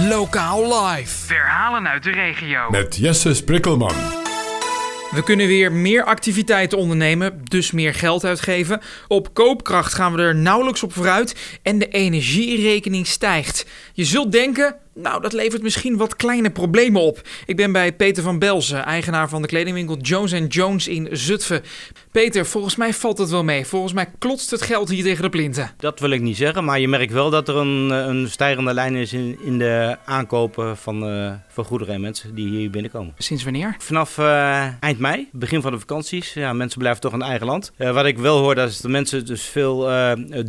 Lokaal 0.00 0.62
live. 0.62 1.26
Verhalen 1.26 1.88
uit 1.88 2.02
de 2.02 2.10
regio. 2.10 2.70
Met 2.70 2.96
Jesse 2.96 3.34
Sprikkelman. 3.34 3.94
We 5.10 5.22
kunnen 5.24 5.46
weer 5.46 5.72
meer 5.72 6.04
activiteiten 6.04 6.78
ondernemen, 6.78 7.40
dus 7.44 7.70
meer 7.70 7.94
geld 7.94 8.24
uitgeven. 8.24 8.80
Op 9.08 9.34
koopkracht 9.34 9.94
gaan 9.94 10.14
we 10.14 10.22
er 10.22 10.34
nauwelijks 10.34 10.82
op 10.82 10.92
vooruit 10.92 11.58
en 11.62 11.78
de 11.78 11.88
energierekening 11.88 13.06
stijgt. 13.06 13.66
Je 13.92 14.04
zult 14.04 14.32
denken, 14.32 14.76
nou 14.94 15.22
dat 15.22 15.32
levert 15.32 15.62
misschien 15.62 15.96
wat 15.96 16.16
kleine 16.16 16.50
problemen 16.50 17.02
op. 17.02 17.20
Ik 17.46 17.56
ben 17.56 17.72
bij 17.72 17.92
Peter 17.92 18.22
van 18.22 18.38
Belzen, 18.38 18.84
eigenaar 18.84 19.28
van 19.28 19.42
de 19.42 19.48
kledingwinkel 19.48 19.96
Jones 19.98 20.32
Jones 20.48 20.88
in 20.88 21.08
Zutphen. 21.10 21.62
Peter, 22.10 22.46
volgens 22.46 22.76
mij 22.76 22.94
valt 22.94 23.18
het 23.18 23.30
wel 23.30 23.44
mee. 23.44 23.66
Volgens 23.66 23.92
mij 23.92 24.06
klotst 24.18 24.50
het 24.50 24.62
geld 24.62 24.88
hier 24.88 25.02
tegen 25.02 25.22
de 25.22 25.28
plinten. 25.28 25.70
Dat 25.76 26.00
wil 26.00 26.10
ik 26.10 26.20
niet 26.20 26.36
zeggen, 26.36 26.64
maar 26.64 26.80
je 26.80 26.88
merkt 26.88 27.12
wel 27.12 27.30
dat 27.30 27.48
er 27.48 27.56
een, 27.56 27.90
een 27.90 28.30
stijgende 28.30 28.74
lijn 28.74 28.94
is 28.94 29.12
in, 29.12 29.38
in 29.44 29.58
de 29.58 29.96
aankopen 30.04 30.76
van, 30.76 31.08
uh, 31.08 31.32
van 31.48 31.64
goederen 31.64 31.94
en 31.94 32.00
mensen 32.00 32.34
die 32.34 32.48
hier 32.48 32.70
binnenkomen. 32.70 33.14
Sinds 33.18 33.44
wanneer? 33.44 33.74
Vanaf 33.78 34.18
uh, 34.18 34.66
eind 34.80 34.98
mei, 34.98 35.28
begin 35.32 35.62
van 35.62 35.72
de 35.72 35.78
vakanties. 35.78 36.34
Ja, 36.34 36.52
mensen 36.52 36.78
blijven 36.78 37.00
toch 37.00 37.12
in 37.12 37.22
eigen 37.22 37.46
land. 37.46 37.72
Uh, 37.78 37.94
wat 37.94 38.06
ik 38.06 38.18
wel 38.18 38.38
hoor, 38.38 38.54
dat 38.54 38.68
is 38.68 38.80
dat 38.80 38.90
mensen 38.90 39.26
dus 39.26 39.42
veel 39.42 39.78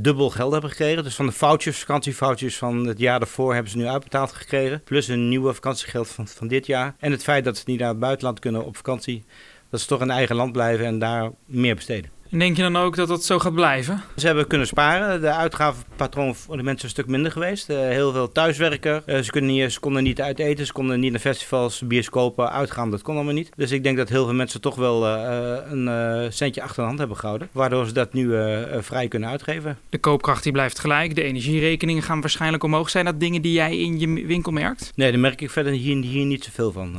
dubbel 0.02 0.30
geld 0.30 0.52
hebben 0.52 0.70
gekregen. 0.70 1.04
Dus 1.04 1.16
van 1.16 1.26
de 1.26 1.32
foutjes, 1.32 1.78
vakantiefoutjes 1.78 2.58
van 2.58 2.88
het 2.88 3.00
jaar 3.00 3.20
daarvoor 3.20 3.54
hebben 3.54 3.72
ze 3.72 3.78
nu 3.78 3.88
uitbetaald 3.88 4.33
gekregen. 4.36 4.84
Plus 4.84 5.08
een 5.08 5.30
nieuwe 5.30 5.54
vakantiegeld 5.54 6.08
van, 6.08 6.28
van 6.28 6.48
dit 6.48 6.66
jaar. 6.66 6.96
En 7.00 7.12
het 7.12 7.24
feit 7.24 7.44
dat 7.44 7.58
ze 7.58 7.64
niet 7.66 7.80
naar 7.80 7.90
het 7.90 8.00
buitenland 8.00 8.40
kunnen 8.40 8.66
op 8.66 8.76
vakantie. 8.76 9.24
Dat 9.70 9.82
ze 9.82 9.88
toch 9.88 10.02
in 10.02 10.12
eigen 10.12 10.36
land 10.36 10.52
blijven 10.52 10.86
en 10.86 11.00
daar 11.00 11.32
meer 11.46 11.76
besteden. 11.76 12.13
En 12.34 12.40
denk 12.40 12.56
je 12.56 12.62
dan 12.62 12.76
ook 12.76 12.96
dat 12.96 13.08
dat 13.08 13.24
zo 13.24 13.40
gaat 13.40 13.54
blijven? 13.54 14.02
Ze 14.16 14.26
hebben 14.26 14.48
kunnen 14.48 14.68
sparen. 14.68 15.22
De 15.22 15.34
uitgavenpatroon 15.34 16.36
voor 16.36 16.58
de 16.58 16.64
mensen 16.64 16.78
is 16.78 16.84
een 16.84 17.04
stuk 17.04 17.08
minder 17.08 17.32
geweest. 17.32 17.70
Uh, 17.70 17.78
heel 17.78 18.12
veel 18.12 18.32
thuiswerken. 18.32 19.04
Uh, 19.06 19.20
ze, 19.20 19.40
niet, 19.40 19.72
ze 19.72 19.80
konden 19.80 20.04
niet 20.04 20.22
uit 20.22 20.40
eten. 20.40 20.66
Ze 20.66 20.72
konden 20.72 21.00
niet 21.00 21.12
naar 21.12 21.20
festivals, 21.20 21.82
bioscopen, 21.86 22.52
uitgaan. 22.52 22.92
Dat 22.92 23.02
kon 23.02 23.16
allemaal 23.16 23.34
niet. 23.34 23.50
Dus 23.56 23.72
ik 23.72 23.84
denk 23.84 23.98
dat 23.98 24.10
heel 24.10 24.26
veel 24.26 24.34
mensen 24.34 24.62
toch 24.62 24.76
wel 24.76 25.08
uh, 25.08 25.58
een 25.70 26.34
centje 26.34 26.62
achter 26.62 26.82
de 26.82 26.88
hand 26.88 27.00
hebben 27.00 27.18
gehouden. 27.18 27.50
Waardoor 27.52 27.86
ze 27.86 27.94
dat 27.94 28.14
nu 28.14 28.32
vrij 28.80 29.08
kunnen 29.08 29.30
uitgeven. 29.30 29.78
De 29.90 29.98
koopkracht 29.98 30.44
die 30.44 30.52
blijft 30.52 30.80
gelijk. 30.80 31.16
De 31.16 31.24
energierekeningen 31.24 32.04
gaan 32.04 32.22
waarschijnlijk 32.22 32.64
omhoog. 32.64 32.90
Zijn 32.90 33.06
dat 33.06 33.20
dingen 33.20 33.42
die 33.42 33.54
jij 33.54 33.78
in 33.78 34.00
je 34.00 34.26
winkel 34.26 34.52
merkt? 34.52 34.92
Nee, 34.96 35.12
daar 35.12 35.20
merk 35.20 35.42
ik 35.42 35.50
verder 35.50 35.74
hier, 35.74 36.04
hier 36.04 36.26
niet 36.26 36.44
zoveel 36.44 36.72
van, 36.72 36.98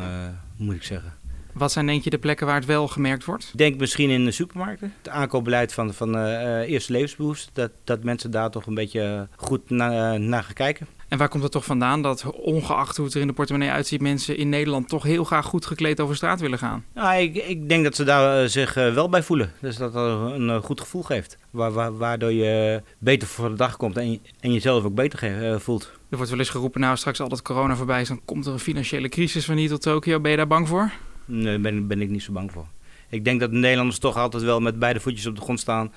moet 0.57 0.75
ik 0.75 0.83
zeggen. 0.83 1.24
Wat 1.55 1.73
zijn 1.73 1.87
denk 1.87 2.05
je 2.05 2.11
de 2.11 2.19
plekken 2.19 2.47
waar 2.47 2.57
het 2.57 2.65
wel 2.65 2.89
gemerkt 2.89 3.25
wordt? 3.25 3.49
Ik 3.53 3.59
denk 3.59 3.79
misschien 3.79 4.11
in 4.11 4.25
de 4.25 4.31
supermarkten. 4.31 4.93
Het 4.99 5.09
aankoopbeleid 5.09 5.73
van, 5.73 5.95
van 5.95 6.17
uh, 6.17 6.59
eerste 6.59 6.93
levensbehoeften. 6.93 7.51
Dat, 7.53 7.71
dat 7.85 8.05
mensen 8.05 8.31
daar 8.31 8.51
toch 8.51 8.67
een 8.67 8.75
beetje 8.75 9.29
goed 9.37 9.71
na, 9.71 10.15
uh, 10.15 10.21
naar 10.21 10.43
gaan 10.43 10.55
kijken. 10.55 10.87
En 11.09 11.19
waar 11.19 11.29
komt 11.29 11.43
dat 11.43 11.53
toch 11.53 11.65
vandaan 11.65 12.03
dat 12.03 12.31
ongeacht 12.31 12.97
hoe 12.97 13.05
het 13.07 13.15
er 13.15 13.21
in 13.21 13.27
de 13.27 13.33
portemonnee 13.33 13.71
uitziet... 13.71 14.01
mensen 14.01 14.37
in 14.37 14.49
Nederland 14.49 14.89
toch 14.89 15.03
heel 15.03 15.25
graag 15.25 15.47
goed 15.47 15.67
gekleed 15.67 16.01
over 16.01 16.17
straat 16.17 16.41
willen 16.41 16.59
gaan? 16.59 16.85
Nou, 16.95 17.21
ik, 17.21 17.37
ik 17.37 17.69
denk 17.69 17.85
dat 17.85 17.97
ze 17.97 18.05
daar 18.05 18.49
zich 18.49 18.75
wel 18.75 19.09
bij 19.09 19.23
voelen. 19.23 19.53
Dus 19.61 19.77
dat 19.77 19.93
dat 19.93 20.33
een 20.33 20.63
goed 20.63 20.81
gevoel 20.81 21.03
geeft. 21.03 21.39
waardoor 21.51 22.33
je 22.33 22.83
beter 22.99 23.29
voor 23.29 23.49
de 23.49 23.57
dag 23.57 23.77
komt 23.77 23.97
en, 23.97 24.21
en 24.41 24.53
jezelf 24.53 24.85
ook 24.85 24.95
beter 24.95 25.61
voelt. 25.61 25.93
Er 26.09 26.17
wordt 26.17 26.31
wel 26.31 26.41
eens 26.41 26.51
geroepen, 26.51 26.81
nou 26.81 26.97
straks 26.97 27.21
al 27.21 27.29
dat 27.29 27.43
corona 27.43 27.77
voorbij 27.77 28.01
is... 28.01 28.09
dan 28.09 28.21
komt 28.25 28.47
er 28.47 28.53
een 28.53 28.59
financiële 28.59 29.09
crisis 29.09 29.45
van 29.45 29.57
hier 29.57 29.69
tot 29.69 29.83
Tokio. 29.83 30.21
Ben 30.21 30.31
je 30.31 30.37
daar 30.37 30.47
bang 30.47 30.69
voor? 30.69 30.93
Nee, 31.25 31.59
ben, 31.59 31.87
ben 31.87 32.01
ik 32.01 32.09
niet 32.09 32.23
zo 32.23 32.33
bang 32.33 32.53
voor. 32.53 32.67
Ik 33.09 33.25
denk 33.25 33.41
dat 33.41 33.51
de 33.51 33.57
Nederlanders 33.57 33.99
toch 33.99 34.17
altijd 34.17 34.43
wel 34.43 34.61
met 34.61 34.79
beide 34.79 35.01
voetjes 35.01 35.27
op 35.27 35.37
de 35.37 35.41
grond 35.41 35.61
staan. 35.61 35.93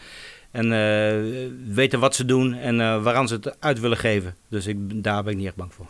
En 0.51 0.65
uh, 0.65 1.73
weten 1.73 1.99
wat 1.99 2.15
ze 2.15 2.25
doen 2.25 2.53
en 2.53 2.79
uh, 2.79 3.03
waaraan 3.03 3.27
ze 3.27 3.33
het 3.33 3.61
uit 3.61 3.79
willen 3.79 3.97
geven. 3.97 4.35
Dus 4.49 4.67
ik, 4.67 5.03
daar 5.03 5.23
ben 5.23 5.31
ik 5.31 5.37
niet 5.37 5.47
echt 5.47 5.55
bang 5.55 5.73
voor. 5.73 5.87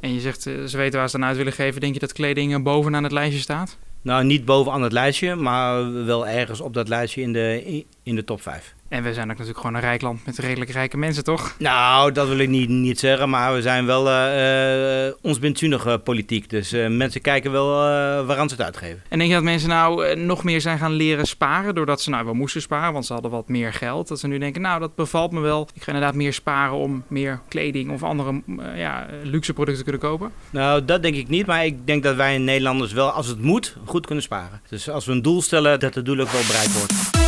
En 0.00 0.14
je 0.14 0.20
zegt, 0.20 0.46
uh, 0.46 0.64
ze 0.64 0.76
weten 0.76 0.98
waar 0.98 1.08
ze 1.08 1.16
het 1.16 1.24
aan 1.24 1.30
uit 1.30 1.38
willen 1.38 1.52
geven. 1.52 1.80
Denk 1.80 1.94
je 1.94 2.00
dat 2.00 2.12
kleding 2.12 2.62
bovenaan 2.62 3.02
het 3.02 3.12
lijstje 3.12 3.40
staat? 3.40 3.78
Nou, 4.02 4.24
niet 4.24 4.44
bovenaan 4.44 4.82
het 4.82 4.92
lijstje, 4.92 5.34
maar 5.34 5.92
wel 6.04 6.26
ergens 6.26 6.60
op 6.60 6.74
dat 6.74 6.88
lijstje 6.88 7.22
in 7.22 7.32
de, 7.32 7.84
in 8.06 8.14
de 8.14 8.24
top 8.24 8.42
5. 8.42 8.74
En 8.88 9.02
we 9.02 9.14
zijn 9.14 9.24
ook 9.24 9.30
natuurlijk 9.30 9.58
gewoon 9.58 9.74
een 9.74 9.80
rijk 9.80 10.02
land 10.02 10.26
met 10.26 10.38
redelijk 10.38 10.70
rijke 10.70 10.96
mensen, 10.96 11.24
toch? 11.24 11.54
Nou, 11.58 12.12
dat 12.12 12.28
wil 12.28 12.38
ik 12.38 12.48
niet, 12.48 12.68
niet 12.68 12.98
zeggen, 12.98 13.30
maar 13.30 13.54
we 13.54 13.62
zijn 13.62 13.86
wel 13.86 14.06
uh, 14.08 15.14
ons 15.22 15.38
bintunig 15.38 16.02
politiek. 16.02 16.50
Dus 16.50 16.72
uh, 16.72 16.88
mensen 16.88 17.20
kijken 17.20 17.52
wel 17.52 17.68
uh, 17.68 18.26
waaraan 18.26 18.48
ze 18.48 18.54
het 18.54 18.64
uitgeven. 18.64 19.02
En 19.08 19.18
denk 19.18 19.30
je 19.30 19.36
dat 19.36 19.44
mensen 19.44 19.68
nou 19.68 20.16
nog 20.16 20.44
meer 20.44 20.60
zijn 20.60 20.78
gaan 20.78 20.92
leren 20.92 21.26
sparen, 21.26 21.74
doordat 21.74 22.00
ze 22.00 22.10
nou 22.10 22.24
wel 22.24 22.34
moesten 22.34 22.62
sparen, 22.62 22.92
want 22.92 23.06
ze 23.06 23.12
hadden 23.12 23.30
wat 23.30 23.48
meer 23.48 23.72
geld. 23.72 24.08
Dat 24.08 24.20
ze 24.20 24.26
nu 24.26 24.38
denken, 24.38 24.60
nou 24.60 24.80
dat 24.80 24.94
bevalt 24.94 25.32
me 25.32 25.40
wel. 25.40 25.68
Ik 25.74 25.82
ga 25.82 25.92
inderdaad 25.92 26.14
meer 26.14 26.32
sparen 26.32 26.76
om 26.76 27.04
meer 27.08 27.40
kleding 27.48 27.90
of 27.90 28.02
andere 28.02 28.42
ja, 28.76 29.06
luxe 29.22 29.52
producten 29.52 29.84
te 29.84 29.90
kunnen 29.90 30.10
kopen? 30.10 30.32
Nou, 30.50 30.84
dat 30.84 31.02
denk 31.02 31.14
ik 31.14 31.28
niet, 31.28 31.46
maar 31.46 31.64
ik 31.64 31.86
denk 31.86 32.02
dat 32.02 32.16
wij 32.16 32.38
Nederlanders 32.38 32.92
wel, 32.92 33.10
als 33.10 33.26
het 33.26 33.42
moet, 33.42 33.76
goed 33.84 34.06
kunnen 34.06 34.24
sparen. 34.24 34.60
Dus 34.68 34.90
als 34.90 35.06
we 35.06 35.12
een 35.12 35.22
doel 35.22 35.42
stellen, 35.42 35.80
dat 35.80 35.94
het 35.94 36.04
doel 36.04 36.20
ook 36.20 36.28
wel 36.28 36.46
bereikt 36.46 36.78
wordt. 36.78 37.25